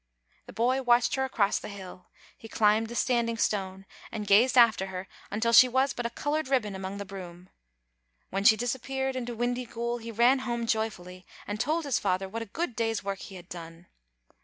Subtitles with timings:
[0.47, 2.07] The boy watched her across the hill.
[2.35, 4.67] He climbed the Standing Stone and gazed Digitized by VjOOQ IC tie TTbe %imc Afntoten
[4.69, 7.49] after her until she was but a coloured ribbon among the broom.
[8.31, 12.47] When she disappeared into Windyghoul he ran home joyfully, and told his father what a
[12.47, 13.85] good day'd work he had done.